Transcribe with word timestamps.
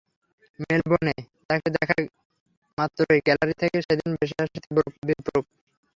মেলবোর্নে 0.59 1.15
তাঁকে 1.49 1.69
দেখা 1.75 1.95
মাত্রই 2.77 3.19
গ্যালারি 3.25 3.55
থেকে 3.61 3.77
সেদিন 3.87 4.09
ভেসে 4.17 4.37
আসে 4.43 4.57
তীব্র 4.63 4.77
বিদ্রূপ। 5.07 5.45